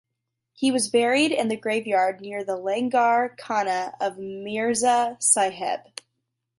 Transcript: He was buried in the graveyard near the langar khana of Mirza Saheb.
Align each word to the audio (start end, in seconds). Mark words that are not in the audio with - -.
He 0.53 0.71
was 0.71 0.89
buried 0.89 1.31
in 1.31 1.47
the 1.49 1.55
graveyard 1.55 2.21
near 2.21 2.43
the 2.43 2.55
langar 2.57 3.35
khana 3.37 3.93
of 4.01 4.17
Mirza 4.17 5.15
Saheb. 5.19 5.91